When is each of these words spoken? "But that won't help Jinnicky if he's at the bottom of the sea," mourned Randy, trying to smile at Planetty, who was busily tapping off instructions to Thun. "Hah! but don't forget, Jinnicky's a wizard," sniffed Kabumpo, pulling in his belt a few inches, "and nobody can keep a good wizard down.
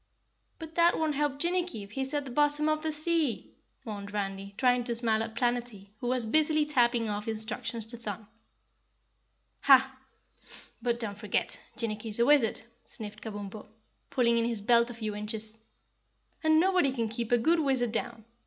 "But 0.57 0.73
that 0.73 0.97
won't 0.97 1.13
help 1.13 1.37
Jinnicky 1.37 1.83
if 1.83 1.91
he's 1.91 2.11
at 2.15 2.25
the 2.25 2.31
bottom 2.31 2.67
of 2.67 2.81
the 2.81 2.91
sea," 2.91 3.53
mourned 3.85 4.11
Randy, 4.11 4.55
trying 4.57 4.83
to 4.85 4.95
smile 4.95 5.21
at 5.21 5.35
Planetty, 5.35 5.91
who 5.99 6.07
was 6.07 6.25
busily 6.25 6.65
tapping 6.65 7.07
off 7.07 7.27
instructions 7.27 7.85
to 7.85 7.97
Thun. 7.97 8.25
"Hah! 9.59 9.95
but 10.81 10.99
don't 10.99 11.19
forget, 11.19 11.63
Jinnicky's 11.77 12.17
a 12.19 12.25
wizard," 12.25 12.61
sniffed 12.83 13.21
Kabumpo, 13.21 13.67
pulling 14.09 14.39
in 14.39 14.45
his 14.45 14.61
belt 14.61 14.89
a 14.89 14.95
few 14.95 15.13
inches, 15.15 15.59
"and 16.43 16.59
nobody 16.59 16.91
can 16.91 17.07
keep 17.07 17.31
a 17.31 17.37
good 17.37 17.59
wizard 17.59 17.91
down. 17.91 18.25